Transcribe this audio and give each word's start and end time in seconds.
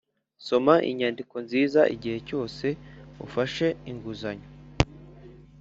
soma 0.45 0.75
inyandiko 0.89 1.35
nziza 1.45 1.81
igihe 1.95 2.17
cyose 2.27 2.65
ufashe 3.25 3.67
inguzanyo. 3.91 4.49